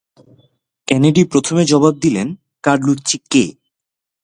Kennedy 0.87 1.21
প্রথমে 1.31 1.63
জবাব 1.65 1.93
দিলেন 2.03 2.27
কারলুচ্চি 2.63 3.17
কে? 3.31 3.45